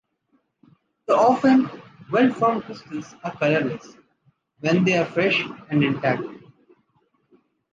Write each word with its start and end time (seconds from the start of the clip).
The 1.05 1.15
often 1.15 1.69
well-formed 2.11 2.63
crystals 2.63 3.13
are 3.23 3.33
colorless 3.37 3.97
when 4.59 4.83
they 4.83 4.97
are 4.97 5.05
fresh 5.05 5.43
and 5.69 5.83
intact. 5.83 6.23